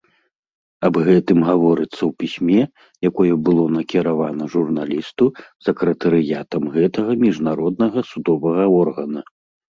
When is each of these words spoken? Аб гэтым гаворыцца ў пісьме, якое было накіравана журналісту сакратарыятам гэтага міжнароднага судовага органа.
Аб 0.87 0.95
гэтым 1.09 1.37
гаворыцца 1.49 1.97
ў 2.05 2.09
пісьме, 2.21 2.61
якое 3.09 3.33
было 3.49 3.63
накіравана 3.75 4.49
журналісту 4.55 5.29
сакратарыятам 5.67 6.63
гэтага 6.79 7.11
міжнароднага 7.27 7.99
судовага 8.11 8.63
органа. 8.83 9.21